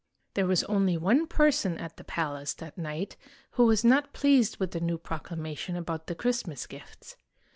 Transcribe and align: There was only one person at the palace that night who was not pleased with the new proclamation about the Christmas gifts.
There 0.33 0.47
was 0.47 0.63
only 0.63 0.97
one 0.97 1.27
person 1.27 1.77
at 1.77 1.97
the 1.97 2.03
palace 2.03 2.55
that 2.55 2.75
night 2.75 3.17
who 3.51 3.67
was 3.67 3.83
not 3.83 4.13
pleased 4.13 4.57
with 4.57 4.71
the 4.71 4.79
new 4.79 4.97
proclamation 4.97 5.75
about 5.75 6.07
the 6.07 6.15
Christmas 6.15 6.65
gifts. 6.65 7.17